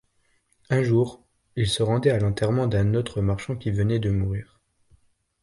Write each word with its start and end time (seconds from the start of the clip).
Un 0.71 0.81
jour, 0.81 1.23
il 1.55 1.67
se 1.67 1.83
rendit 1.83 2.09
à 2.09 2.17
l'enterrement 2.17 2.65
d'un 2.65 2.95
autre 2.95 3.21
marchand 3.21 3.55
qui 3.55 3.69
venait 3.69 3.99
de 3.99 4.09
mourir. 4.09 4.59